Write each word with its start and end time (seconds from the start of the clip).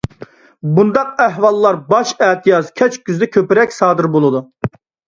بۇنداق 0.77 1.21
ئەھۋال 1.25 1.63
باش 1.93 2.15
ئەتىياز، 2.29 2.75
كەچ 2.83 2.99
كۈزدە 3.07 3.31
كۆپرەك 3.39 3.79
سادىر 3.81 4.15
بولىدۇ. 4.19 4.49